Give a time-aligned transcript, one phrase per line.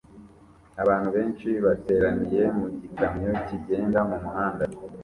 [0.83, 4.65] Abantu benshi bateraniye mu gikamyo kigenda mu muhanda